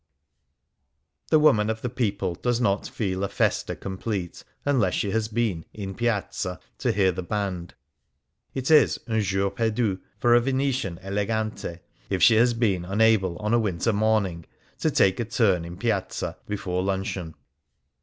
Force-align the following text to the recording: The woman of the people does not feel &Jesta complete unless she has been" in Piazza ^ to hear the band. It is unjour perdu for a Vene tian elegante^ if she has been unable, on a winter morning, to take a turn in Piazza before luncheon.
The 1.29 1.37
woman 1.37 1.69
of 1.69 1.83
the 1.83 1.89
people 1.91 2.33
does 2.33 2.59
not 2.59 2.87
feel 2.87 3.21
&Jesta 3.27 3.75
complete 3.75 4.43
unless 4.65 4.95
she 4.95 5.11
has 5.11 5.27
been" 5.27 5.63
in 5.75 5.93
Piazza 5.93 6.59
^ 6.77 6.77
to 6.79 6.91
hear 6.91 7.11
the 7.11 7.21
band. 7.21 7.75
It 8.55 8.71
is 8.71 8.97
unjour 9.05 9.51
perdu 9.51 9.99
for 10.17 10.33
a 10.33 10.39
Vene 10.41 10.71
tian 10.71 10.97
elegante^ 11.03 11.81
if 12.09 12.23
she 12.23 12.33
has 12.37 12.55
been 12.55 12.83
unable, 12.83 13.37
on 13.37 13.53
a 13.53 13.59
winter 13.59 13.93
morning, 13.93 14.47
to 14.79 14.89
take 14.89 15.19
a 15.19 15.25
turn 15.25 15.63
in 15.65 15.77
Piazza 15.77 16.35
before 16.47 16.81
luncheon. 16.81 17.35